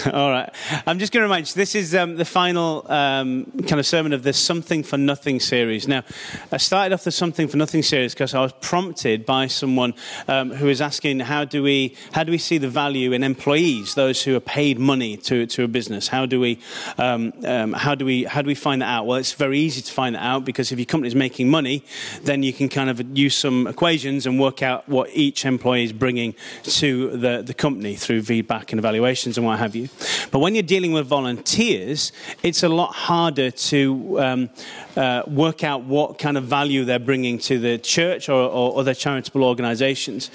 [0.12, 0.48] All right.
[0.86, 4.12] I'm just going to remind you, this is um, the final um, kind of sermon
[4.12, 5.86] of this Something for Nothing series.
[5.88, 6.04] Now,
[6.52, 9.94] I started off the Something for Nothing series because I was prompted by someone
[10.28, 13.94] um, who was asking, how do, we, how do we see the value in employees,
[13.94, 16.08] those who are paid money to, to a business?
[16.08, 16.58] How do, we,
[16.96, 19.06] um, um, how, do we, how do we find that out?
[19.06, 21.84] Well, it's very easy to find that out because if your company is making money,
[22.22, 25.92] then you can kind of use some equations and work out what each employee is
[25.92, 29.89] bringing to the, the company through feedback and evaluations and what have you.
[30.30, 32.12] But when you're dealing with volunteers,
[32.42, 34.50] it's a lot harder to um,
[34.96, 38.94] uh, work out what kind of value they're bringing to the church or, or other
[38.94, 40.30] charitable organizations.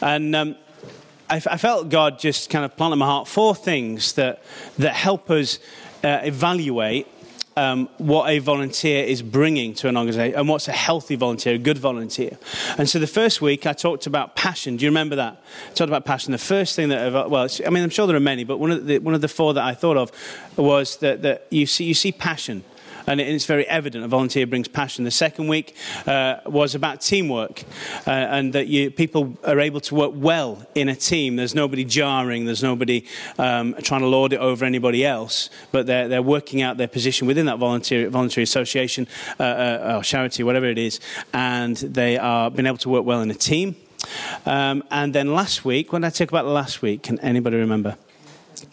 [0.00, 0.56] And um,
[1.28, 4.42] I, I, felt God just kind of planted in my heart four things that,
[4.78, 5.58] that help us
[6.02, 7.06] uh, evaluate
[7.56, 11.58] um, what a volunteer is bringing to an organization and what's a healthy volunteer, a
[11.58, 12.36] good volunteer.
[12.78, 14.76] And so the first week I talked about passion.
[14.76, 15.42] Do you remember that?
[15.70, 16.32] I talked about passion.
[16.32, 18.86] The first thing that, well, I mean, I'm sure there are many, but one of
[18.86, 20.10] the, one of the four that I thought of
[20.56, 22.64] was that, that you, see, you see passion
[23.06, 25.04] and it's very evident a volunteer brings passion.
[25.04, 25.74] The second week
[26.06, 27.64] uh, was about teamwork
[28.06, 31.36] uh, and that you, people are able to work well in a team.
[31.36, 33.04] There's nobody jarring, there's nobody
[33.38, 37.26] um, trying to lord it over anybody else, but they're, they're working out their position
[37.26, 39.06] within that volunteer, voluntary association
[39.38, 41.00] uh, uh or charity, whatever it is,
[41.32, 43.76] and they are being able to work well in a team.
[44.46, 47.02] Um, and then last week, when I talk about last week?
[47.02, 47.96] Can anybody remember?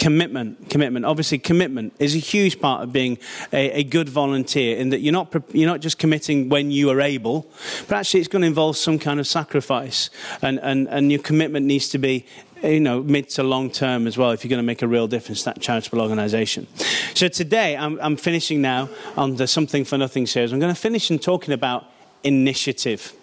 [0.01, 1.05] Commitment commitment.
[1.05, 3.19] Obviously commitment is a huge part of being
[3.53, 6.99] a, a, good volunteer in that you're not you're not just committing when you are
[6.99, 7.47] able
[7.87, 10.09] but actually it's going to involve some kind of sacrifice.
[10.41, 12.25] And and, and your commitment needs to be
[12.63, 15.07] you know mid to long term as well if you're going to make a real
[15.07, 16.65] difference that charitable organization.
[17.13, 20.51] So today i'm, I'm finishing now on the something for nothing series.
[20.51, 21.85] I'm going to finish in talking about
[22.23, 23.13] initiative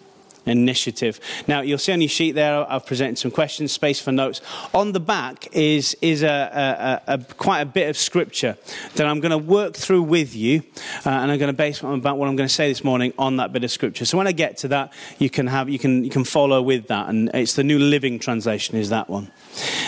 [0.49, 1.21] initiative.
[1.47, 4.41] Now, you'll see on your sheet there, I've presented some questions, space for notes.
[4.75, 8.57] On the back is, is a, a, a quite a bit of scripture
[8.95, 10.63] that I'm going to work through with you,
[11.05, 13.37] uh, and I'm going to base about what I'm going to say this morning on
[13.37, 14.05] that bit of scripture.
[14.05, 16.89] So when I get to that, you can, have, you can, you can follow with
[16.89, 19.31] that, and it's the New Living Translation is that one.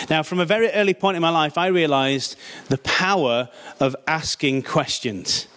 [0.09, 2.35] Now, from a very early point in my life, I realized
[2.69, 5.47] the power of asking questions.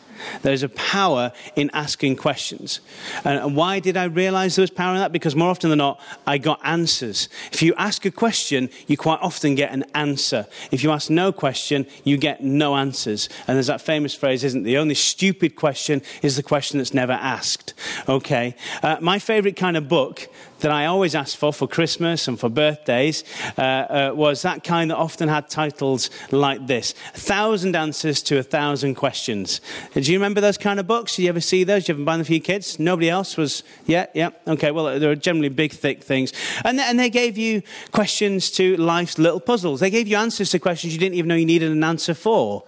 [0.42, 2.80] There's a power in asking questions.
[3.24, 5.12] And why did I realize there was power in that?
[5.12, 7.28] Because more often than not, I got answers.
[7.52, 10.46] If you ask a question, you quite often get an answer.
[10.70, 13.28] If you ask no question, you get no answers.
[13.46, 14.64] And there's that famous phrase, isn't it?
[14.64, 17.74] The only stupid question is the question that's never asked.
[18.08, 18.54] Okay?
[18.82, 20.28] Uh, my favorite kind of book
[20.60, 23.25] that I always asked for for Christmas and for birthdays
[23.59, 28.38] uh, uh, was that kind that often had titles like this A Thousand Answers to
[28.38, 29.60] a Thousand Questions.
[29.93, 31.16] Do you remember those kind of books?
[31.16, 31.82] Did you ever see those?
[31.82, 32.78] Did you ever buy them for your kids?
[32.78, 33.62] Nobody else was?
[33.87, 34.31] Yeah, yeah.
[34.47, 36.32] Okay, well, they were generally big, thick things.
[36.64, 37.62] And, and they gave you
[37.93, 39.81] questions to life's little puzzles.
[39.81, 42.64] They gave you answers to questions you didn't even know you needed an answer for.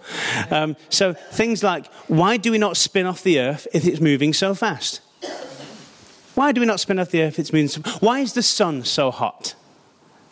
[0.51, 4.33] Um, so things like, why do we not spin off the earth if it's moving
[4.33, 5.01] so fast?
[6.37, 7.39] Why do we not spin off the earth?
[7.39, 7.81] It's moving.
[7.99, 9.55] Why is the sun so hot?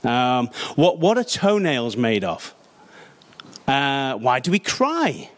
[0.03, 2.53] Um, what, what are toenails made of?
[3.67, 5.31] Uh, why do we cry?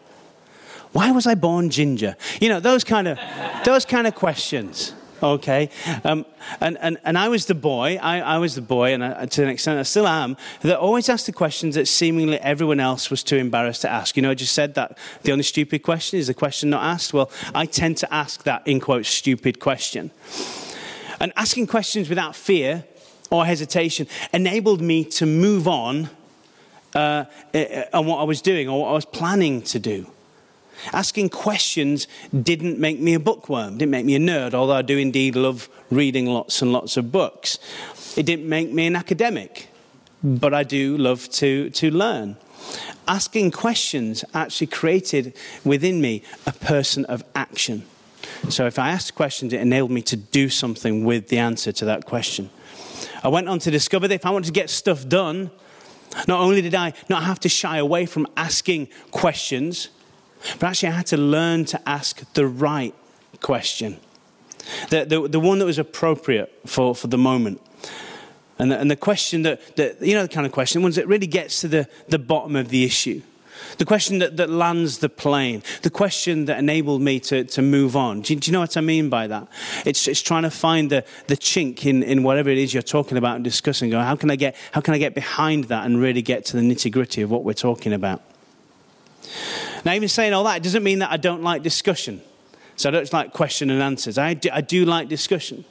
[0.92, 2.16] Why was I born ginger?
[2.38, 3.18] You know, those kind of,
[3.64, 4.92] those kind of questions
[5.22, 5.70] okay?
[6.04, 6.24] Um,
[6.60, 9.42] and, and, and I was the boy, I, I was the boy, and I, to
[9.42, 13.22] an extent I still am, that always asked the questions that seemingly everyone else was
[13.22, 14.16] too embarrassed to ask.
[14.16, 17.12] You know, I just said that the only stupid question is the question not asked.
[17.12, 20.10] Well, I tend to ask that, in quotes, stupid question.
[21.20, 22.84] And asking questions without fear
[23.30, 26.10] or hesitation enabled me to move on
[26.94, 27.24] uh,
[27.92, 30.06] on what I was doing or what I was planning to do.
[30.92, 32.06] Asking questions
[32.42, 35.68] didn't make me a bookworm, didn't make me a nerd, although I do indeed love
[35.90, 37.58] reading lots and lots of books.
[38.16, 39.68] It didn't make me an academic,
[40.22, 42.36] but I do love to, to learn.
[43.06, 45.34] Asking questions actually created
[45.64, 47.84] within me a person of action.
[48.48, 51.84] So if I asked questions, it enabled me to do something with the answer to
[51.86, 52.50] that question.
[53.22, 55.50] I went on to discover that if I wanted to get stuff done,
[56.26, 59.88] not only did I not have to shy away from asking questions,
[60.58, 62.94] but actually, I had to learn to ask the right
[63.40, 63.98] question,
[64.90, 67.60] the, the, the one that was appropriate for, for the moment.
[68.58, 71.06] And the, and the question that, that, you know, the kind of question, ones that
[71.06, 73.22] really gets to the, the bottom of the issue.
[73.78, 75.62] The question that, that lands the plane.
[75.82, 78.22] The question that enabled me to, to move on.
[78.22, 79.48] Do you, do you know what I mean by that?
[79.84, 83.18] It's, it's trying to find the, the chink in, in whatever it is you're talking
[83.18, 83.90] about and discussing.
[83.90, 86.56] Going, how, can I get, how can I get behind that and really get to
[86.56, 88.22] the nitty gritty of what we're talking about?
[89.88, 92.20] Now, even saying all that doesn't mean that I don't like discussion.
[92.76, 94.18] So I don't like question and answers.
[94.18, 95.64] I do, I do like discussion.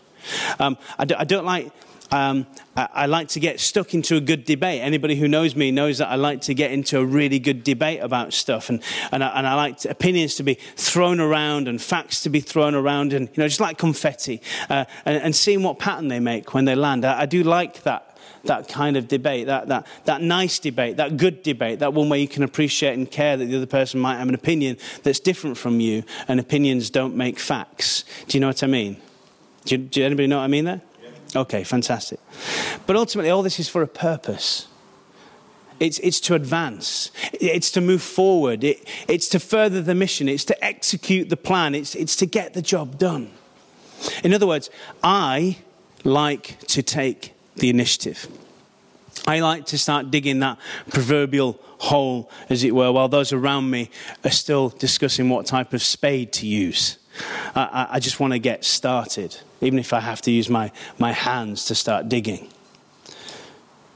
[0.58, 1.72] Um, I, do, I, don't like
[2.10, 4.82] um, I, I, like to get stuck into a good debate.
[4.82, 8.00] Anybody who knows me knows that I like to get into a really good debate
[8.02, 8.82] about stuff, and
[9.12, 12.40] and I, and I like to, opinions to be thrown around and facts to be
[12.40, 16.20] thrown around, and you know, just like confetti, uh, and, and, seeing what pattern they
[16.20, 17.06] make when they land.
[17.06, 21.18] I, I do like that that kind of debate, that, that, that nice debate, that
[21.18, 24.18] good debate, that one where you can appreciate and care that the other person might
[24.18, 28.04] have an opinion that's different from you, and opinions don't make facts.
[28.28, 28.98] Do you know what I mean?
[29.66, 30.82] Do, you, do anybody know what I mean there?
[31.36, 32.20] Okay, fantastic.
[32.86, 34.68] But ultimately, all this is for a purpose.
[35.80, 40.46] It's, it's to advance, it's to move forward, it, it's to further the mission, it's
[40.46, 43.30] to execute the plan, it's, it's to get the job done.
[44.24, 44.72] In other words,
[45.04, 45.58] I
[46.04, 48.28] like to take the initiative.
[49.28, 50.58] I like to start digging that
[50.90, 53.90] proverbial hole, as it were, while those around me
[54.24, 56.98] are still discussing what type of spade to use.
[57.56, 61.12] I, I just want to get started, even if I have to use my, my
[61.12, 62.50] hands to start digging.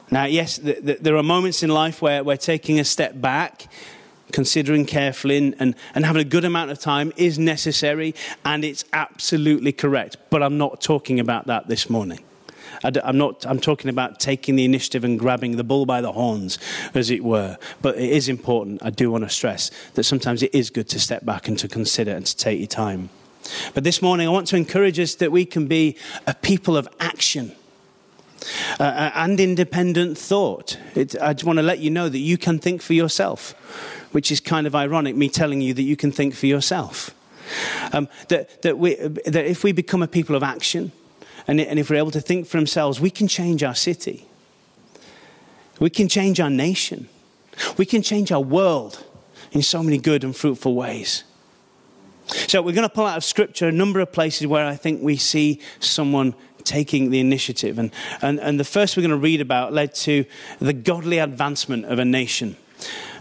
[0.09, 3.67] Now, yes, th- th- there are moments in life where we're taking a step back,
[4.33, 8.13] considering carefully, and, and, and having a good amount of time is necessary,
[8.43, 10.17] and it's absolutely correct.
[10.29, 12.19] But I'm not talking about that this morning.
[12.83, 13.45] I'm not.
[13.45, 16.57] I'm talking about taking the initiative and grabbing the bull by the horns,
[16.93, 17.57] as it were.
[17.81, 18.81] But it is important.
[18.83, 21.67] I do want to stress that sometimes it is good to step back and to
[21.67, 23.09] consider and to take your time.
[23.73, 25.97] But this morning, I want to encourage us that we can be
[26.27, 27.53] a people of action.
[28.79, 30.77] Uh, uh and independent thought.
[30.95, 33.51] It, I just want to let you know that you can think for yourself,
[34.11, 37.13] which is kind of ironic, me telling you that you can think for yourself.
[37.93, 40.91] Um, that, that, we, that if we become a people of action,
[41.51, 44.25] and, and if we're able to think for themselves, we can change our city.
[45.81, 47.09] We can change our nation.
[47.75, 49.03] We can change our world
[49.51, 51.25] in so many good and fruitful ways.
[52.47, 55.03] So, we're going to pull out of Scripture a number of places where I think
[55.03, 57.77] we see someone taking the initiative.
[57.77, 60.23] And, and, and the first we're going to read about led to
[60.59, 62.55] the godly advancement of a nation.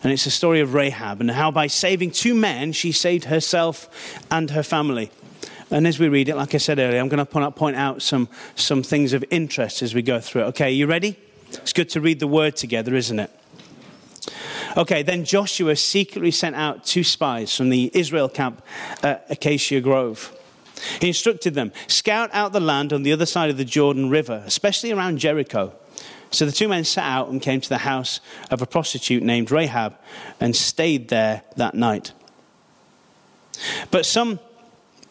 [0.05, 4.25] And it's the story of Rahab and how by saving two men, she saved herself
[4.31, 5.11] and her family.
[5.71, 8.29] And as we read it, like I said earlier, I'm going to point out some,
[8.57, 10.47] some things of interest as we go through it.
[10.47, 11.17] Okay, you ready?
[11.49, 13.31] It's good to read the word together, isn't it?
[14.77, 18.63] Okay, then Joshua secretly sent out two spies from the Israel camp
[19.03, 20.37] at Acacia Grove.
[21.01, 24.43] He instructed them scout out the land on the other side of the Jordan River,
[24.47, 25.75] especially around Jericho.
[26.31, 28.21] So the two men set out and came to the house
[28.51, 29.97] of a prostitute named Rahab
[30.39, 32.13] and stayed there that night.
[33.91, 34.39] But some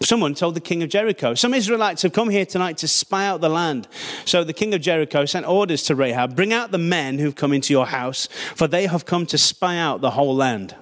[0.01, 3.41] Someone told the king of Jericho, Some Israelites have come here tonight to spy out
[3.41, 3.87] the land.
[4.23, 7.51] So the king of Jericho sent orders to Rahab Bring out the men who've come
[7.51, 10.73] into your house, for they have come to spy out the whole land.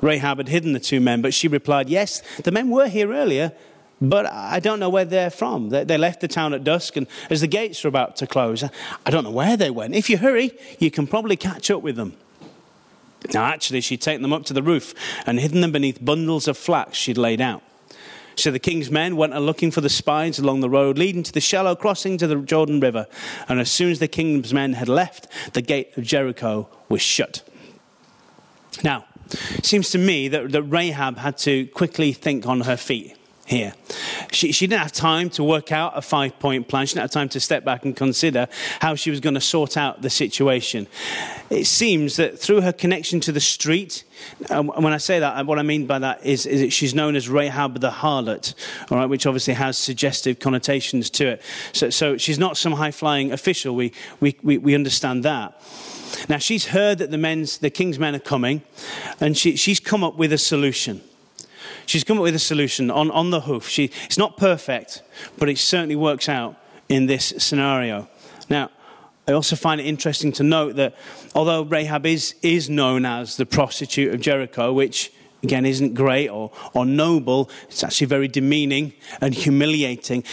[0.00, 3.52] Rahab had hidden the two men, but she replied, Yes, the men were here earlier,
[4.00, 5.70] but I don't know where they're from.
[5.70, 8.62] They left the town at dusk, and as the gates were about to close,
[9.04, 9.96] I don't know where they went.
[9.96, 12.16] If you hurry, you can probably catch up with them.
[13.32, 14.94] Now, actually, she'd taken them up to the roof
[15.26, 17.62] and hidden them beneath bundles of flax she'd laid out.
[18.36, 21.32] So the king's men went a looking for the spies along the road leading to
[21.32, 23.06] the shallow crossing to the Jordan River.
[23.48, 27.42] And as soon as the king's men had left, the gate of Jericho was shut.
[28.82, 33.16] Now, it seems to me that, that Rahab had to quickly think on her feet
[33.46, 33.74] here.
[34.32, 36.86] She, she didn't have time to work out a five point plan.
[36.86, 38.48] She didn't have time to step back and consider
[38.80, 40.86] how she was going to sort out the situation.
[41.50, 44.04] It seems that through her connection to the street,
[44.50, 47.16] um, when I say that, what I mean by that is, is that she's known
[47.16, 48.54] as Rahab the harlot,
[48.90, 51.42] all right, which obviously has suggestive connotations to it.
[51.72, 53.74] So, so she's not some high flying official.
[53.74, 55.60] We, we, we, we understand that.
[56.28, 58.62] Now, she's heard that the, men's, the king's men are coming,
[59.20, 61.02] and she, she's come up with a solution.
[61.86, 63.68] She's come up with a solution on, on the hoof.
[63.68, 65.02] She, it's not perfect,
[65.38, 66.56] but it certainly works out
[66.88, 68.08] in this scenario.
[68.48, 68.70] Now,
[69.26, 70.94] I also find it interesting to note that
[71.34, 75.12] although Rahab is, is known as the prostitute of Jericho, which
[75.42, 80.24] again isn't great or, or noble, it's actually very demeaning and humiliating.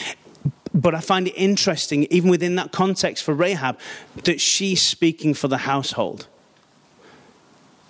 [0.73, 3.79] But I find it interesting, even within that context for Rahab,
[4.23, 6.27] that she's speaking for the household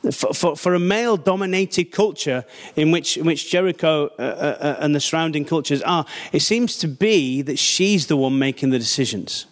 [0.10, 2.43] for, for, for, a male dominated culture
[2.75, 6.77] in which, in which Jericho uh, uh, uh, and the surrounding cultures are, it seems
[6.77, 9.46] to be that she's the one making the decisions.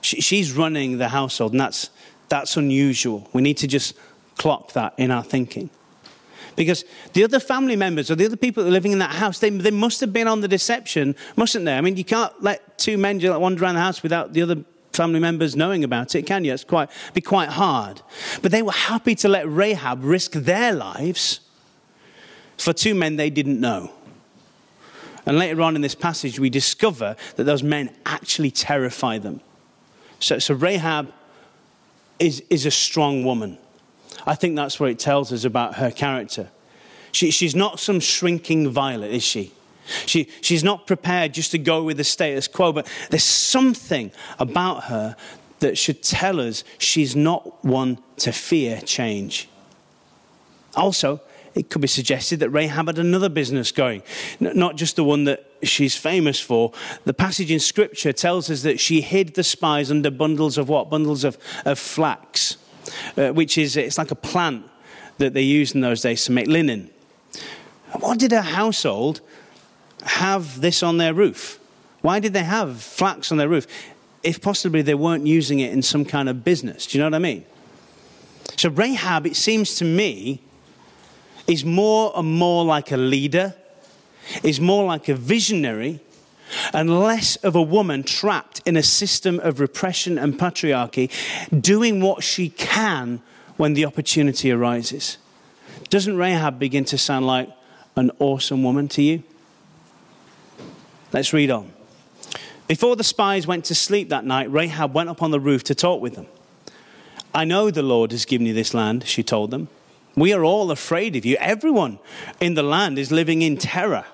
[0.00, 1.90] She, she's running the household, and that's,
[2.28, 3.28] that's unusual.
[3.32, 3.94] We need to just
[4.36, 5.70] clock that in our thinking.
[6.56, 9.38] Because the other family members or the other people that are living in that house,
[9.38, 11.76] they, they must have been on the deception, mustn't they?
[11.76, 14.64] I mean, you can't let two men just wander around the house without the other
[14.96, 16.52] family members knowing about it, can you?
[16.52, 18.02] It's quite, be quite hard.
[18.42, 21.40] But they were happy to let Rahab risk their lives
[22.56, 23.92] for two men they didn't know.
[25.26, 29.40] And later on in this passage, we discover that those men actually terrify them.
[30.20, 31.12] So, so Rahab
[32.18, 33.58] is, is a strong woman.
[34.26, 36.48] I think that's what it tells us about her character.
[37.12, 39.52] She, she's not some shrinking violet, is she?
[40.06, 40.28] She?
[40.40, 45.16] She's not prepared just to go with the status quo, but there's something about her
[45.60, 49.48] that should tell us she's not one to fear change.
[50.74, 51.20] Also,
[51.54, 54.02] it could be suggested that Rahab had another business going,
[54.40, 56.72] not just the one that she's famous for.
[57.04, 60.90] The passage in Scripture tells us that she hid the spies under bundles of what?
[60.90, 62.58] Bundles of, of flax,
[63.16, 64.66] uh, which is it's like a plant
[65.16, 66.90] that they used in those days to make linen.
[68.00, 69.22] What did her household
[70.06, 71.58] have this on their roof?
[72.02, 73.66] Why did they have flax on their roof?
[74.22, 76.86] If possibly they weren't using it in some kind of business.
[76.86, 77.44] Do you know what I mean?
[78.56, 80.40] So, Rahab, it seems to me,
[81.46, 83.54] is more and more like a leader,
[84.42, 86.00] is more like a visionary,
[86.72, 91.10] and less of a woman trapped in a system of repression and patriarchy,
[91.60, 93.20] doing what she can
[93.56, 95.18] when the opportunity arises.
[95.90, 97.48] Doesn't Rahab begin to sound like
[97.96, 99.22] an awesome woman to you?
[101.16, 101.72] Let's read on.
[102.68, 105.74] Before the spies went to sleep that night, Rahab went up on the roof to
[105.74, 106.26] talk with them.
[107.34, 109.68] I know the Lord has given you this land, she told them.
[110.14, 111.38] We are all afraid of you.
[111.40, 112.00] Everyone
[112.38, 114.04] in the land is living in terror.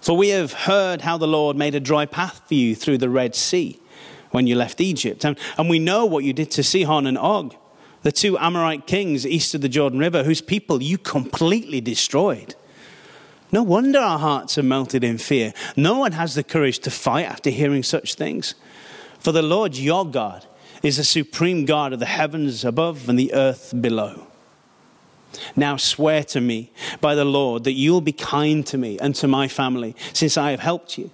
[0.00, 3.10] For we have heard how the Lord made a dry path for you through the
[3.10, 3.80] Red Sea
[4.30, 5.24] when you left Egypt.
[5.24, 7.52] And, and we know what you did to Sihon and Og,
[8.02, 12.54] the two Amorite kings east of the Jordan River, whose people you completely destroyed.
[13.54, 15.52] No wonder our hearts are melted in fear.
[15.76, 18.56] No one has the courage to fight after hearing such things.
[19.20, 20.44] For the Lord your God
[20.82, 24.26] is the supreme God of the heavens above and the earth below.
[25.54, 29.28] Now swear to me by the Lord that you'll be kind to me and to
[29.28, 31.12] my family, since I have helped you.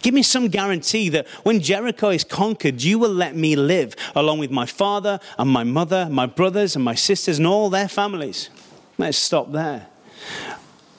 [0.00, 4.38] Give me some guarantee that when Jericho is conquered, you will let me live along
[4.38, 8.48] with my father and my mother, my brothers and my sisters, and all their families.
[8.96, 9.88] Let's stop there.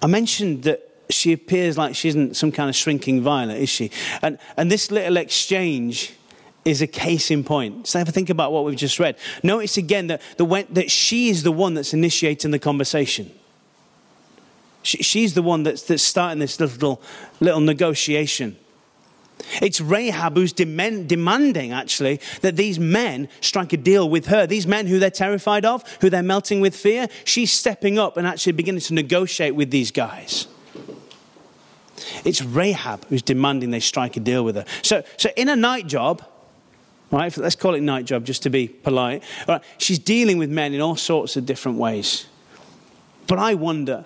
[0.02, 3.92] I mentioned that she appears like she isn't some kind of shrinking violet, is she?
[4.22, 6.14] And, and this little exchange
[6.66, 7.88] is a case in point.
[7.88, 9.16] So, ever think about what we've just read.
[9.42, 13.32] Notice again that, the, that she is the one that's initiating the conversation.
[14.84, 17.02] She, she's the one that's, that's starting this little,
[17.40, 18.58] little negotiation.
[19.62, 24.48] It's Rahab who's demand, demanding, actually, that these men strike a deal with her.
[24.48, 28.28] These men who they're terrified of, who they're melting with fear, she's stepping up and
[28.28, 30.48] actually beginning to negotiate with these guys.
[32.24, 34.66] It's Rahab who's demanding they strike a deal with her.
[34.82, 36.24] So, so in a night job,
[37.12, 37.36] right?
[37.38, 39.24] Let's call it night job just to be polite.
[39.48, 42.28] Right, she's dealing with men in all sorts of different ways.
[43.28, 44.06] But I wonder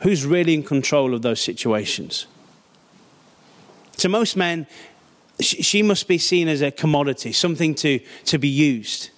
[0.00, 2.26] who's really in control of those situations.
[3.98, 4.66] To most men,
[5.40, 9.10] she must be seen as a commodity, something to, to be used.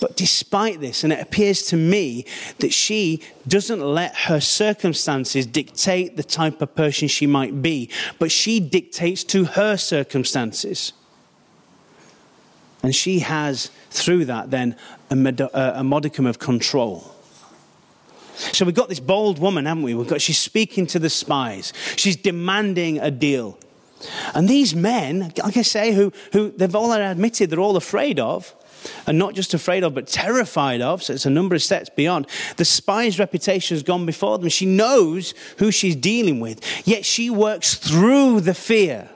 [0.00, 2.26] But despite this, and it appears to me
[2.58, 8.30] that she doesn't let her circumstances dictate the type of person she might be, but
[8.30, 10.92] she dictates to her circumstances.
[12.82, 14.76] And she has, through that, then
[15.10, 17.13] a, uh, a modicum of control.
[18.34, 19.94] So we've got this bold woman, haven't we?
[19.94, 21.72] We've got, she's speaking to the spies.
[21.96, 23.58] She's demanding a deal.
[24.34, 28.54] And these men, like I say, who, who they've all admitted they're all afraid of,
[29.06, 32.26] and not just afraid of, but terrified of, so it's a number of steps beyond.
[32.56, 34.48] The spy's reputation has gone before them.
[34.50, 39.08] She knows who she's dealing with, yet she works through the fear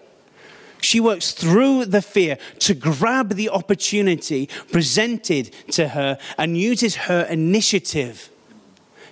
[0.81, 7.23] she works through the fear to grab the opportunity presented to her and uses her
[7.23, 8.31] initiative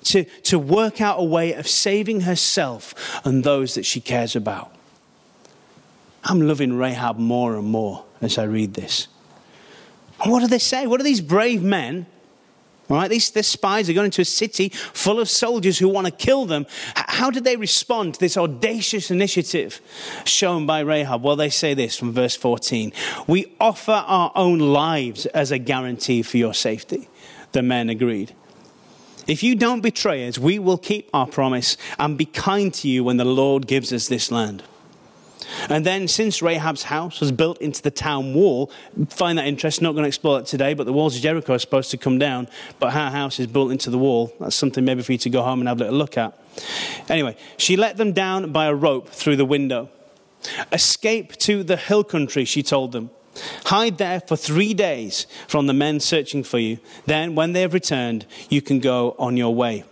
[0.07, 2.95] to, to work out a way of saving herself
[3.25, 4.75] and those that she cares about.
[6.25, 9.09] I'm loving Rahab more and more as I read this.
[10.23, 10.87] And what do they say?
[10.87, 12.07] What do these brave men
[12.89, 16.13] right, these, these spies are going into a city full of soldiers who want to
[16.13, 16.67] kill them.
[16.95, 19.81] How did they respond to this audacious initiative
[20.25, 21.23] shown by Rahab?
[21.23, 22.93] Well, they say this from verse 14
[23.27, 27.09] We offer our own lives as a guarantee for your safety.
[27.53, 28.35] The men agreed.
[29.27, 33.03] If you don't betray us, we will keep our promise and be kind to you
[33.03, 34.63] when the Lord gives us this land.
[35.69, 38.71] And then, since Rahab's house was built into the town wall,
[39.09, 39.85] find that interesting.
[39.85, 42.19] Not going to explore it today, but the walls of Jericho are supposed to come
[42.19, 44.35] down, but her house is built into the wall.
[44.41, 46.39] That's something maybe for you to go home and have a little look at.
[47.09, 49.89] Anyway, she let them down by a rope through the window.
[50.73, 53.11] Escape to the hill country, she told them.
[53.67, 56.79] Hide there for three days from the men searching for you.
[57.07, 59.85] Then, when they have returned, you can go on your way.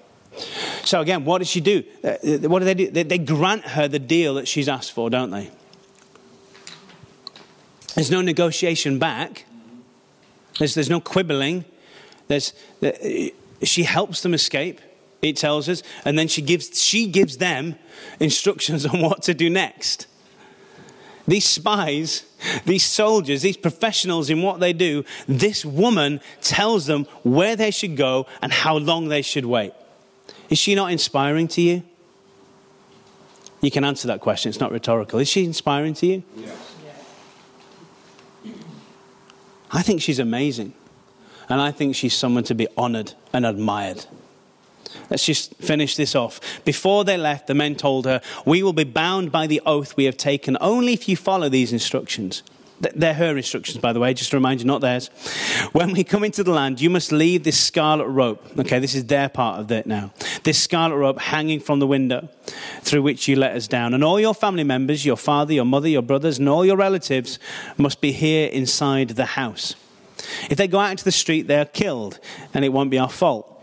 [0.85, 1.85] So, again, what does she do?
[2.03, 2.17] Uh,
[2.49, 2.91] what do they do?
[2.91, 5.51] They, grant her the deal that she's asked for, don't they?
[7.95, 9.45] There's no negotiation back,
[10.59, 11.65] there's, there's no quibbling.
[12.29, 12.55] There's,
[13.63, 14.81] she helps them escape,
[15.23, 17.77] it tells us, and then she gives, she gives them
[18.21, 20.07] instructions on what to do next.
[21.27, 22.25] These spies,
[22.65, 27.97] these soldiers, these professionals in what they do, this woman tells them where they should
[27.97, 29.73] go and how long they should wait.
[30.51, 31.83] Is she not inspiring to you?
[33.61, 35.19] You can answer that question, it's not rhetorical.
[35.19, 36.23] Is she inspiring to you?
[36.37, 36.75] Yes.
[39.71, 40.75] I think she's amazing.
[41.49, 44.07] And I think she's someone to be honored and admired.
[45.11, 46.41] Let's just finish this off.
[46.65, 50.05] Before they left, the men told her, We will be bound by the oath we
[50.05, 52.43] have taken only if you follow these instructions.
[52.81, 55.09] They're her instructions, by the way, just to remind you, not theirs.
[55.73, 58.45] When we come into the land, you must leave this scarlet rope.
[58.59, 60.13] Okay, this is their part of it now.
[60.43, 62.29] This scarlet rope hanging from the window
[62.83, 63.95] through which you let us down.
[63.95, 67.39] And all your family members, your father, your mother, your brothers, and all your relatives
[67.79, 69.77] must be here inside the house.
[70.51, 72.19] If they go out into the street, they are killed,
[72.53, 73.54] and it won't be our fault.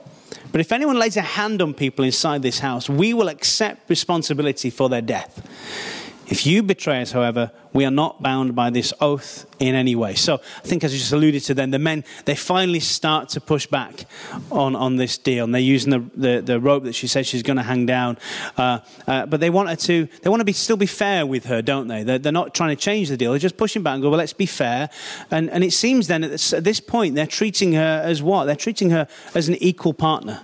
[0.51, 4.69] But if anyone lays a hand on people inside this house, we will accept responsibility
[4.69, 6.00] for their death.
[6.31, 10.15] If you betray us, however, we are not bound by this oath in any way.
[10.15, 13.41] So I think, as you just alluded to, then the men they finally start to
[13.41, 14.05] push back
[14.49, 17.43] on, on this deal, and they're using the, the, the rope that she says she's
[17.43, 18.17] going to hang down.
[18.55, 21.47] Uh, uh, but they want her to they want to be still be fair with
[21.47, 22.03] her, don't they?
[22.03, 23.31] They're, they're, not trying to change the deal.
[23.31, 24.89] They're just pushing back and go, well, let's be fair.
[25.31, 28.45] And and it seems then at this, at this point they're treating her as what?
[28.45, 30.39] They're treating her as an equal partner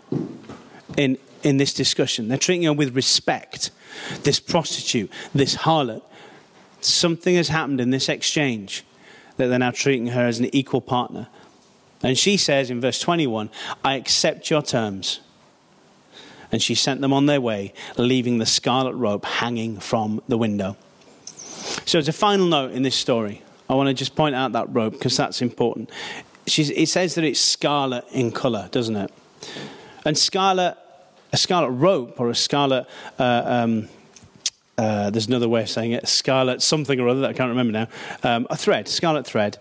[0.98, 2.28] in in this discussion.
[2.28, 3.72] They're treating her with respect
[4.24, 6.02] this prostitute, this harlot.
[6.82, 8.84] Something has happened in this exchange
[9.38, 11.28] that they're now treating her as an equal partner.
[12.04, 13.50] And she says in verse 21,
[13.84, 15.20] I accept your terms.
[16.52, 20.78] And she sent them on their way, leaving the scarlet rope hanging from the window.
[21.86, 24.74] So, as a final note in this story, I want to just point out that
[24.74, 25.90] rope because that's important.
[26.46, 29.12] She's, it says that it's scarlet in color, doesn't it?
[30.06, 30.78] And scarlet
[31.32, 32.88] a scarlet rope or a scarlet.
[33.20, 33.90] Uh, um,
[34.78, 37.74] uh, there's another way of saying it, scarlet something or other that I can't remember
[37.74, 37.88] now.
[38.24, 39.58] Um, a thread, scarlet thread.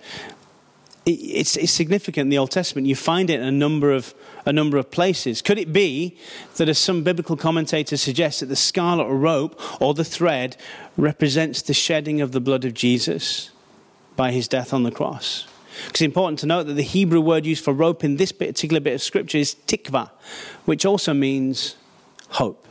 [1.06, 2.86] It, it's, it's, significant in the Old Testament.
[2.86, 5.42] You find it in a number of a number of places.
[5.42, 6.16] Could it be
[6.56, 10.56] that, as some biblical commentators suggest, that the scarlet rope or the thread
[10.96, 13.50] represents the shedding of the blood of Jesus
[14.14, 15.46] by his death on the cross?
[15.88, 18.94] It's important to note that the Hebrew word used for rope in this particular bit
[18.94, 20.10] of scripture is tikva,
[20.64, 21.76] which also means
[22.30, 22.66] hope.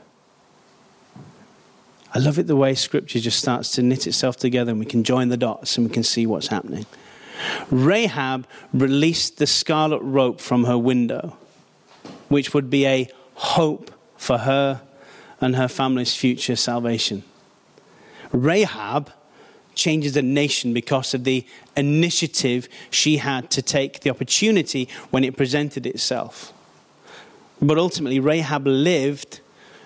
[2.13, 5.03] I love it the way scripture just starts to knit itself together and we can
[5.03, 6.85] join the dots and we can see what's happening.
[7.69, 11.35] Rahab released the scarlet rope from her window,
[12.29, 14.81] which would be a hope for her
[15.41, 17.23] and her family's future salvation.
[18.31, 19.11] Rahab
[19.75, 25.37] changes the nation because of the initiative she had to take the opportunity when it
[25.37, 26.53] presented itself.
[27.61, 29.39] But ultimately, Rahab lived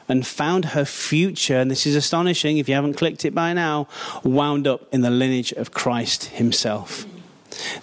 [0.07, 3.87] and found her future, and this is astonishing if you haven't clicked it by now,
[4.23, 7.05] wound up in the lineage of Christ himself.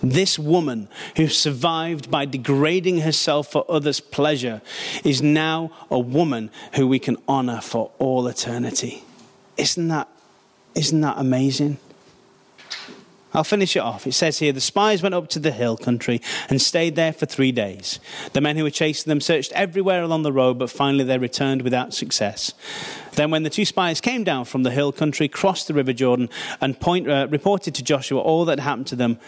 [0.03, 4.61] This woman who survived by degrading herself for others' pleasure
[5.05, 9.05] is now a woman who we can honor for all eternity.
[9.57, 10.09] Isn't that,
[10.75, 11.79] isn't that amazing?
[13.37, 14.07] I'll finish it off.
[14.07, 17.27] It says here the spies went up to the hill country and stayed there for
[17.27, 18.01] three days.
[18.33, 21.61] The men who were chasing them searched everywhere along the road, but finally they returned
[21.61, 22.55] without success.
[23.13, 26.31] Then, when the two spies came down from the hill country, crossed the river Jordan,
[26.63, 29.19] and point, uh, reported to Joshua all that happened to them,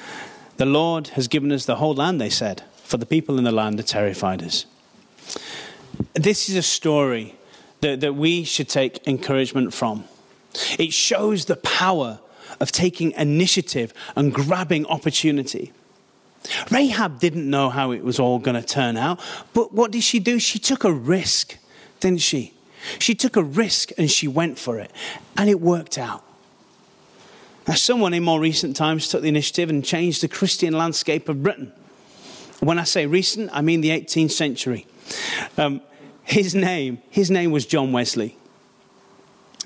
[0.57, 3.53] the Lord has given us the whole land, they said, for the people in the
[3.53, 4.65] land are terrified us.
[6.15, 7.35] This is a story
[7.83, 10.05] that, that we should take encouragement from.
[10.79, 12.21] It shows the power
[12.61, 15.73] of taking initiative and grabbing opportunity.
[16.71, 19.21] Rahab didn't know how it was all going to turn out,
[19.53, 20.39] but what did she do?
[20.39, 21.57] She took a risk,
[22.01, 22.55] didn't she?
[22.99, 24.93] She took a risk and she went for it,
[25.37, 26.25] and it worked out.
[27.67, 31.43] Now, someone in more recent times took the initiative and changed the Christian landscape of
[31.43, 31.73] Britain.
[32.61, 34.87] When I say recent, I mean the 18th century.
[35.59, 35.83] Um,
[36.25, 38.37] his name, his name was John Wesley.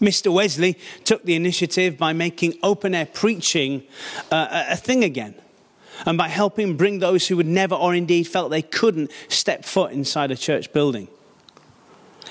[0.03, 0.33] Mr.
[0.33, 3.85] Wesley took the initiative by making open air preaching
[4.31, 5.35] uh, a thing again
[6.05, 9.93] and by helping bring those who would never or indeed felt they couldn't step foot
[9.93, 11.07] inside a church building.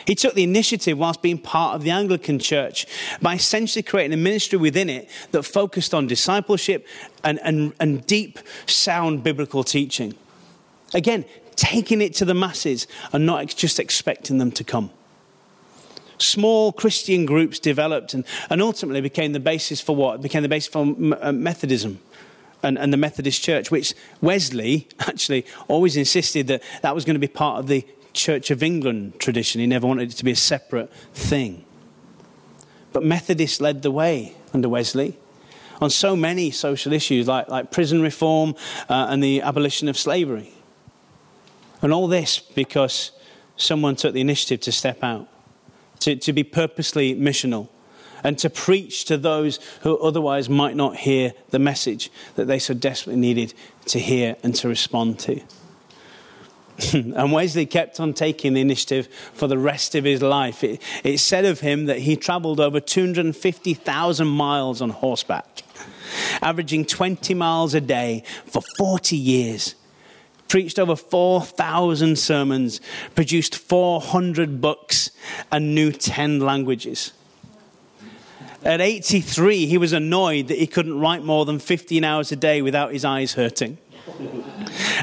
[0.06, 2.86] He took the initiative whilst being part of the Anglican Church
[3.22, 6.86] by essentially creating a ministry within it that focused on discipleship
[7.24, 10.16] and, and, and deep, sound biblical teaching.
[10.94, 11.24] Again,
[11.56, 14.90] taking it to the masses and not just expecting them to come.
[16.22, 20.22] Small Christian groups developed and, and ultimately became the basis for what?
[20.22, 20.82] Became the basis for
[21.22, 22.00] uh, Methodism
[22.64, 27.20] and, and the Methodist Church, which Wesley actually always insisted that that was going to
[27.20, 29.62] be part of the Church of England tradition.
[29.62, 31.64] He never wanted it to be a separate thing.
[32.94, 35.18] But Methodists led the way under Wesley
[35.80, 38.56] on so many social issues like, like prison reform
[38.90, 40.54] uh, and the abolition of slavery.
[41.82, 43.12] And all this because
[43.56, 45.28] someone took the initiative to step out,
[46.02, 47.70] to, to be purposely missional,
[48.24, 52.74] and to preach to those who otherwise might not hear the message that they so
[52.74, 53.54] desperately needed
[53.86, 55.42] to hear and to respond to.
[56.94, 60.64] and Wesley kept on taking the initiative for the rest of his life.
[60.64, 65.64] It, it said of him that he traveled over 250,000 miles on horseback,
[66.42, 69.76] averaging 20 miles a day for 40 years
[70.52, 72.82] preached over 4,000 sermons,
[73.16, 75.10] produced 400 books,
[75.50, 77.14] and knew 10 languages.
[78.62, 82.62] At 83, he was annoyed that he couldn't write more than 15 hours a day
[82.62, 83.78] without his eyes hurting.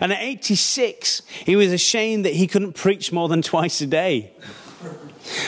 [0.02, 4.32] And at 86, he was ashamed that he couldn't preach more than twice a day.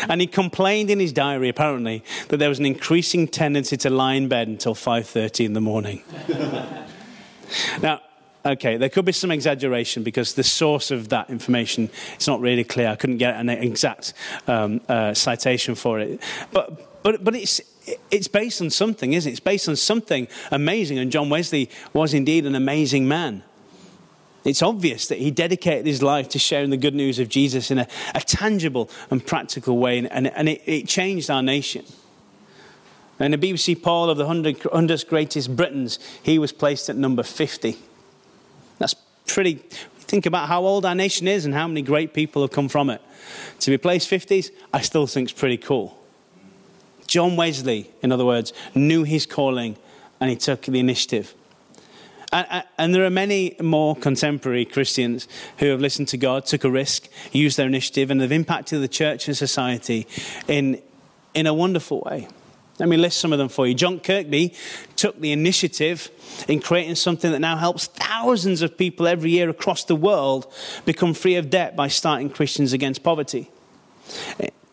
[0.08, 4.14] And he complained in his diary, apparently, that there was an increasing tendency to lie
[4.14, 6.02] in bed until 5.30 in the morning.
[7.82, 8.00] now,
[8.44, 12.64] Okay, there could be some exaggeration because the source of that information is not really
[12.64, 12.88] clear.
[12.88, 14.14] I couldn't get an exact
[14.46, 17.60] um, uh, citation for it, but but but it's
[18.10, 19.32] it's based on something, isn't it?
[19.32, 23.42] It's based on something amazing, and John Wesley was indeed an amazing man.
[24.42, 27.78] It's obvious that he dedicated his life to sharing the good news of Jesus in
[27.78, 31.84] a, a tangible and practical way, and, and, it, it changed our nation.
[33.18, 37.22] In the BBC poll of the 100, 100 greatest Britons, he was placed at number
[37.22, 37.76] 50
[39.26, 42.68] pretty, think about how old our nation is and how many great people have come
[42.68, 43.00] from it.
[43.60, 45.96] To be placed 50s, I still think is pretty cool.
[47.06, 49.76] John Wesley, in other words, knew his calling
[50.20, 51.34] and he took the initiative.
[52.32, 55.26] And, and, there are many more contemporary Christians
[55.58, 58.88] who have listened to God, took a risk, used their initiative, and have impacted the
[58.88, 60.06] church and society
[60.46, 60.80] in,
[61.34, 62.28] in a wonderful way.
[62.80, 63.74] Let me list some of them for you.
[63.74, 64.54] John Kirkby
[64.96, 66.10] took the initiative
[66.48, 70.50] in creating something that now helps thousands of people every year across the world
[70.86, 73.50] become free of debt by starting Christians Against Poverty.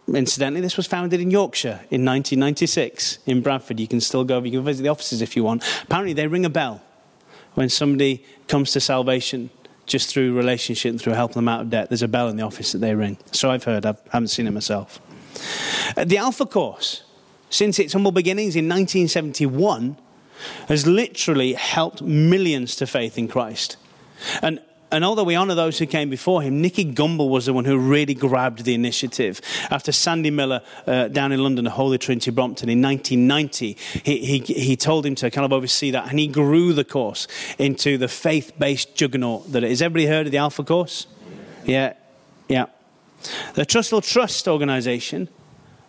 [0.08, 3.78] Incidentally, this was founded in Yorkshire in 1996 in Bradford.
[3.78, 5.62] You can still go, you can visit the offices if you want.
[5.84, 6.82] Apparently, they ring a bell
[7.56, 9.50] when somebody comes to salvation
[9.86, 11.89] just through relationship and through helping them out of debt.
[11.89, 13.17] There's a bell in the office that they ring.
[13.34, 15.02] So I've heard, I haven't seen it myself.
[15.98, 17.04] Uh, the Alpha Course
[17.50, 19.98] since its humble beginnings in 1971,
[20.68, 23.78] has literally helped millions to faith in Christ.
[24.42, 24.60] And,
[24.92, 27.78] and although we honour those who came before him, Nicky Gumbel was the one who
[27.78, 29.42] really grabbed the initiative.
[29.70, 34.40] After Sandy Millar uh, down in London at Holy Trinity Brompton in 1990, he, he,
[34.40, 38.08] he told him to kind of oversee that, and he grew the course into the
[38.08, 39.82] faith based juggernaut that it is.
[39.82, 41.08] Everybody heard of the Alpha Course?
[41.66, 41.94] Yeah,
[42.48, 42.68] yeah.
[43.56, 45.28] The Trussell Trust organisation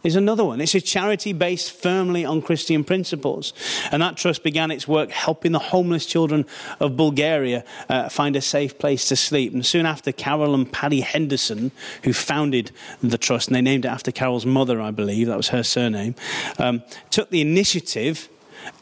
[0.03, 0.61] is another one.
[0.61, 3.53] It's a charity based firmly on Christian principles.
[3.91, 6.47] And that trust began its work helping the homeless children
[6.81, 9.53] of Bulgaria uh, find a safe place to sleep.
[9.53, 11.73] And soon after, Carol and Paddy Henderson,
[12.05, 12.71] who founded
[13.03, 16.15] the trust, and they named it after Carol's mother, I believe, that was her surname,
[16.59, 18.29] um, took the initiative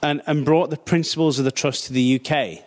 [0.02, 2.66] and, and brought the principles of the trust to the UK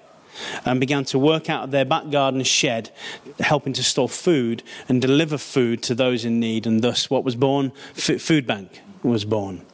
[0.65, 2.91] and began to work out of their back garden shed,
[3.39, 6.65] helping to store food and deliver food to those in need.
[6.67, 7.71] And thus, what was born?
[7.93, 9.65] Food Bank was born.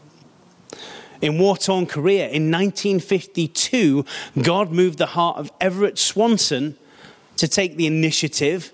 [1.21, 4.05] In war torn Korea in 1952,
[4.41, 6.77] God moved the heart of Everett Swanson
[7.37, 8.71] to take the initiative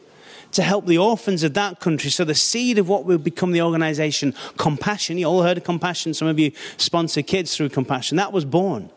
[0.52, 2.10] to help the orphans of that country.
[2.10, 6.14] So the seed of what will become the organization Compassion, you all heard of Compassion,
[6.14, 8.90] some of you sponsor kids through Compassion, that was born.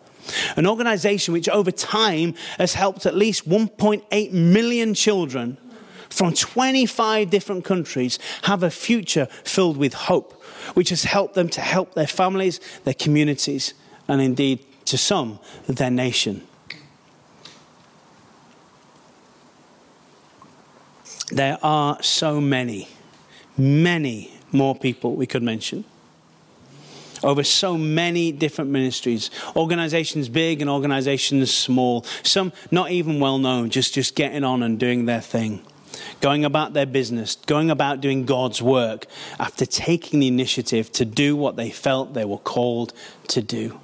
[0.56, 5.58] An organization which over time has helped at least 1.8 million children
[6.08, 10.32] from 25 different countries have a future filled with hope,
[10.74, 13.74] which has helped them to help their families, their communities,
[14.06, 16.46] and indeed, to some, their nation.
[21.32, 22.88] There are so many,
[23.56, 25.84] many more people we could mention
[27.24, 33.70] over so many different ministries, organizations big and organizations small, some not even well known,
[33.70, 35.64] just, just getting on and doing their thing,
[36.20, 39.06] going about their business, going about doing God's work
[39.40, 42.92] after taking the initiative to do what they felt they were called
[43.28, 43.80] to do.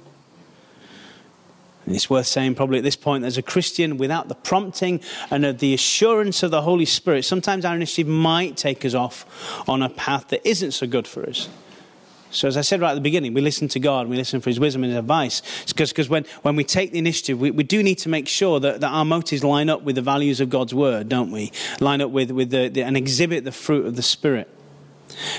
[1.85, 5.01] And it's worth saying, probably at this point, as a Christian, without the prompting
[5.31, 9.67] and of the assurance of the Holy Spirit, sometimes our initiative might take us off
[9.67, 11.49] on a path that isn't so good for us.
[12.31, 14.49] So, as I said right at the beginning, we listen to God, we listen for
[14.49, 15.41] His wisdom and His advice.
[15.73, 18.81] Because when, when we take the initiative, we, we do need to make sure that,
[18.81, 21.51] that our motives line up with the values of God's Word, don't we?
[21.79, 24.49] Line up with, with the, the, and exhibit the fruit of the Spirit.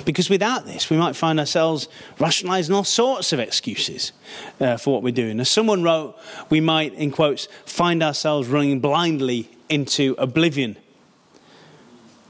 [0.05, 4.12] Because without this, we might find ourselves rationalizing all sorts of excuses
[4.61, 5.40] uh, for what we're doing.
[5.40, 6.16] As someone wrote,
[6.50, 10.76] we might, in quotes, find ourselves running blindly into oblivion.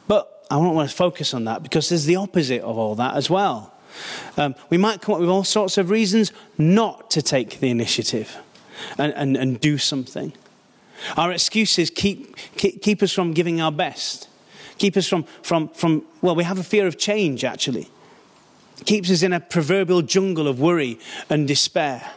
[0.06, 3.16] But I don't want to focus on that because there's the opposite of all that
[3.16, 3.71] as well.
[4.36, 8.38] Um, we might come up with all sorts of reasons not to take the initiative
[8.98, 10.32] and, and, and do something.
[11.16, 14.28] Our excuses keep, keep, keep us from giving our best
[14.82, 17.88] keep us from, from, from, well, we have a fear of change, actually.
[18.84, 20.98] Keeps us in a proverbial jungle of worry
[21.30, 22.10] and despair.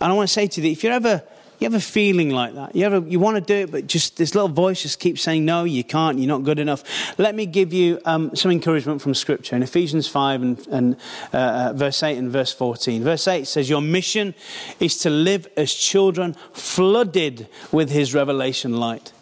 [0.00, 1.22] And I want to say to you that if you're ever,
[1.58, 4.16] you have a feeling like that, you, ever, you want to do it, but just
[4.16, 6.84] this little voice just keeps saying, no, you can't, you're not good enough.
[7.18, 10.96] Let me give you um, some encouragement from Scripture in Ephesians 5 and, and
[11.32, 13.02] uh, uh verse 8 and verse 14.
[13.02, 14.34] Verse 8 says, Your mission
[14.80, 19.12] is to live as children flooded with His revelation light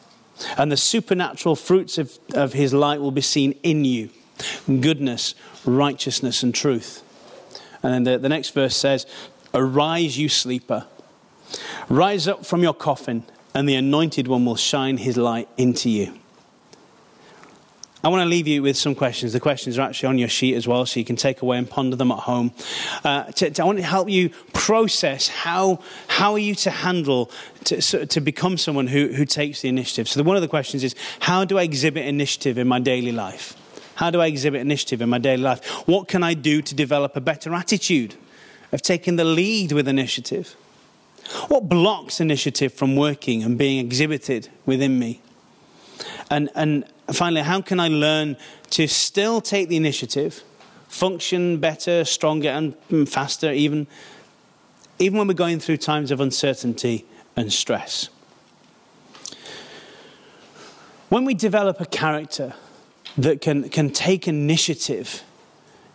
[0.56, 4.10] and the supernatural fruits of, of his light will be seen in you
[4.66, 7.02] goodness, righteousness, and truth.
[7.82, 9.06] And then the, the next verse says,
[9.52, 10.86] Arise, you sleeper,
[11.88, 16.18] rise up from your coffin, and the anointed one will shine his light into you.
[18.04, 19.32] I want to leave you with some questions.
[19.32, 21.68] The questions are actually on your sheet as well, so you can take away and
[21.68, 22.52] ponder them at home.
[23.02, 27.30] Uh, to, to, I want to help you process how, how are you to handle,
[27.64, 30.06] to, to become someone who, who takes the initiative.
[30.06, 33.12] So, the, one of the questions is how do I exhibit initiative in my daily
[33.12, 33.56] life?
[33.94, 35.66] How do I exhibit initiative in my daily life?
[35.88, 38.16] What can I do to develop a better attitude
[38.70, 40.56] of taking the lead with initiative?
[41.48, 45.20] What blocks initiative from working and being exhibited within me?
[46.30, 48.36] And, and finally, how can I learn
[48.70, 50.42] to still take the initiative,
[50.88, 52.76] function better, stronger, and
[53.08, 53.86] faster, even,
[54.98, 57.06] even when we're going through times of uncertainty
[57.36, 58.08] and stress?
[61.08, 62.54] When we develop a character
[63.16, 65.22] that can, can take initiative,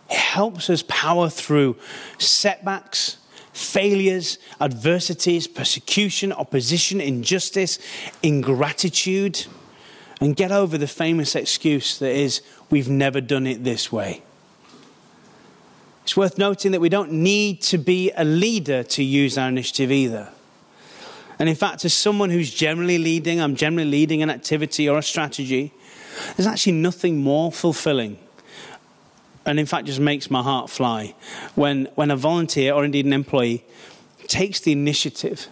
[0.08, 1.76] it helps us power through
[2.18, 3.18] setbacks,
[3.60, 7.78] failures, adversities, persecution, opposition, injustice,
[8.22, 9.46] ingratitude
[10.20, 14.22] and get over the famous excuse that is, we've never done it this way.
[16.02, 19.90] It's worth noting that we don't need to be a leader to use our initiative
[19.90, 20.30] either.
[21.38, 25.02] And in fact, as someone who's generally leading, I'm generally leading an activity or a
[25.02, 25.72] strategy,
[26.36, 28.18] there's actually nothing more fulfilling.
[29.46, 31.14] And in fact, just makes my heart fly
[31.54, 33.64] when, when a volunteer or indeed an employee
[34.26, 35.48] takes the initiative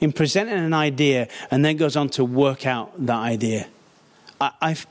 [0.00, 3.66] in presenting an idea and then goes on to work out that idea.
[4.40, 4.86] I, I've,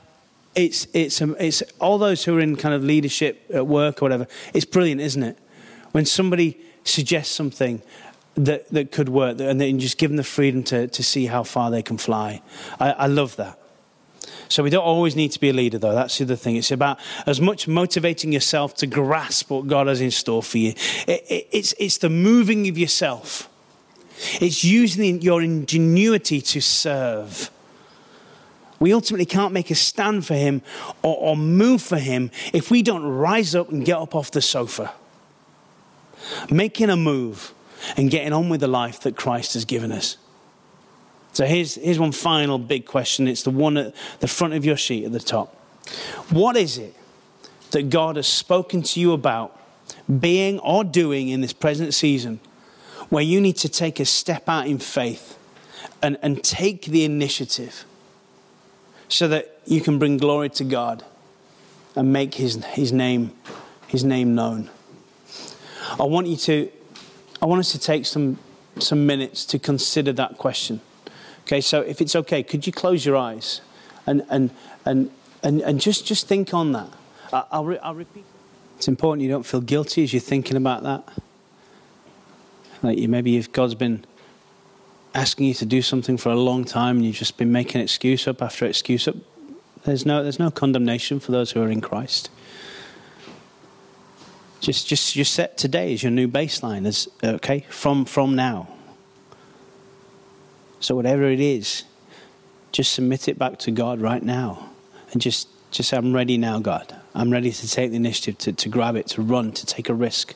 [0.54, 4.06] it's, it's, um, it's all those who are in kind of leadership at work or
[4.06, 4.26] whatever.
[4.52, 5.38] It's brilliant, isn't it?
[5.92, 7.82] When somebody suggests something
[8.34, 11.42] that, that could work and then just give them the freedom to, to see how
[11.42, 12.42] far they can fly.
[12.78, 13.59] I, I love that.
[14.50, 15.94] So we don't always need to be a leader, though.
[15.94, 16.56] That's the other thing.
[16.56, 20.74] It's about as much motivating yourself to grasp what God has in store for you.
[21.06, 23.48] It, it, it's, it's the moving of yourself.
[24.40, 27.48] It's using your ingenuity to serve.
[28.80, 30.62] We ultimately can't make a stand for him
[31.02, 34.42] or, or move for him if we don't rise up and get up off the
[34.42, 34.92] sofa.
[36.50, 37.54] Making a move
[37.96, 40.16] and getting on with the life that Christ has given us.
[41.32, 43.28] So here's, here's one final big question.
[43.28, 45.54] It's the one at the front of your sheet at the top.
[46.30, 46.94] What is it
[47.70, 49.58] that God has spoken to you about
[50.18, 52.40] being or doing in this present season
[53.08, 55.38] where you need to take a step out in faith
[56.02, 57.84] and, and take the initiative
[59.08, 61.04] so that you can bring glory to God
[61.96, 63.32] and make his, his, name,
[63.88, 64.70] his name known.
[65.98, 66.70] I want you to,
[67.42, 68.38] I want us to take some,
[68.78, 70.80] some minutes to consider that question.
[71.50, 73.60] Okay, so if it's okay, could you close your eyes
[74.06, 74.50] and, and,
[74.84, 75.10] and,
[75.42, 76.88] and, and just, just think on that?
[77.32, 78.24] I'll, re- I'll repeat.
[78.76, 81.08] It's important you don't feel guilty as you're thinking about that.
[82.84, 84.04] Like you, maybe if God's been
[85.12, 88.28] asking you to do something for a long time and you've just been making excuse
[88.28, 89.16] up after excuse up,
[89.82, 92.30] there's no, there's no condemnation for those who are in Christ.
[94.60, 98.68] Just, just, just set today as your new baseline, as, okay, from, from now.
[100.80, 101.84] So whatever it is,
[102.72, 104.70] just submit it back to God right now.
[105.12, 106.96] And just, just say, I'm ready now, God.
[107.14, 109.94] I'm ready to take the initiative, to, to grab it, to run, to take a
[109.94, 110.34] risk.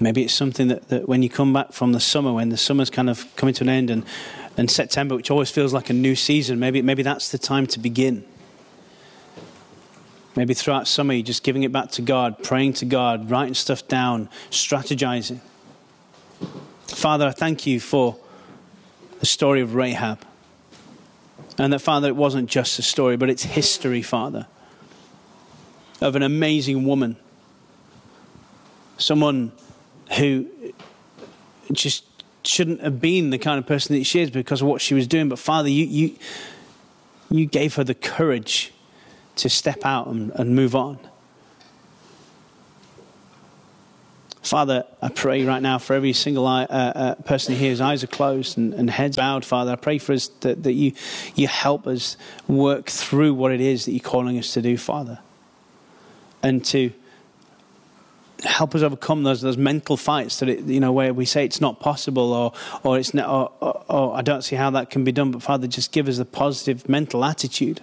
[0.00, 2.90] Maybe it's something that, that when you come back from the summer, when the summer's
[2.90, 4.04] kind of coming to an end, and,
[4.56, 7.78] and September, which always feels like a new season, maybe, maybe that's the time to
[7.78, 8.24] begin.
[10.34, 13.86] Maybe throughout summer, you're just giving it back to God, praying to God, writing stuff
[13.88, 15.40] down, strategizing.
[16.88, 18.18] Father, I thank you for
[19.20, 20.24] the story of Rahab.
[21.58, 24.46] And that, Father, it wasn't just a story, but it's history, Father,
[26.00, 27.16] of an amazing woman.
[28.98, 29.52] Someone
[30.18, 30.46] who
[31.72, 32.04] just
[32.44, 35.06] shouldn't have been the kind of person that she is because of what she was
[35.06, 35.28] doing.
[35.28, 36.16] But, Father, you, you,
[37.30, 38.72] you gave her the courage
[39.36, 40.98] to step out and, and move on.
[44.46, 48.04] Father, I pray right now for every single eye, uh, uh, person here whose eyes
[48.04, 49.72] are closed and, and, heads bowed, Father.
[49.72, 50.92] I pray for us that, that you,
[51.34, 55.18] you help us work through what it is that you're calling us to do, Father.
[56.44, 56.92] And to
[58.44, 61.60] help us overcome those, those mental fights that, it, you know, where we say it's
[61.60, 62.52] not possible or,
[62.84, 65.32] or, it's not, or, or, or I don't see how that can be done.
[65.32, 67.80] But Father, just give us the positive mental attitude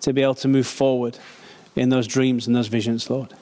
[0.00, 1.18] to be able to move forward
[1.76, 3.34] in those dreams and those visions, Lord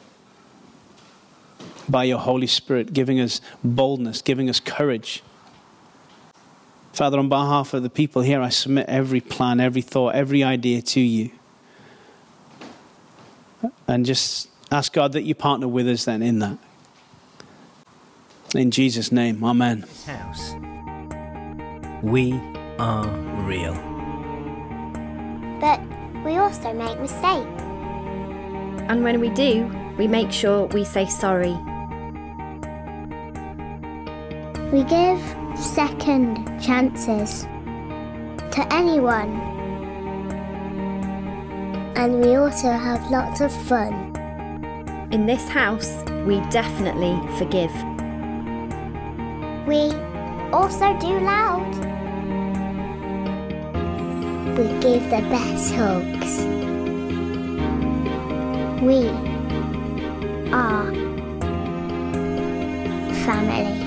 [1.89, 5.23] by your Holy Spirit, giving us boldness, giving us courage.
[6.93, 10.83] Father, on behalf of the people here, I submit every plan, every thought, every idea
[10.83, 11.31] to you.
[13.89, 16.59] And just ask God that you partner with us then in that.
[18.55, 19.87] In Jesus' name, Amen.
[20.05, 20.53] House.
[22.03, 22.35] We
[22.79, 23.07] are
[23.47, 23.75] real.
[25.61, 25.81] But
[26.25, 27.63] we also make mistakes.
[28.89, 31.57] And when we do, we make sure we say sorry
[34.73, 35.21] we give
[35.55, 37.43] second chances
[38.51, 39.39] to anyone.
[41.95, 43.93] And we also have lots of fun.
[45.13, 47.71] In this house, we definitely forgive.
[49.67, 49.93] We
[50.55, 51.69] also do loud.
[54.57, 56.47] We give the best hugs.
[58.81, 59.09] We
[60.51, 60.91] are
[63.27, 63.82] family.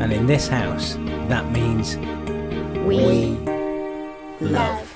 [0.00, 0.94] And in this house,
[1.28, 1.98] that means
[2.86, 3.36] we,
[4.40, 4.89] we love.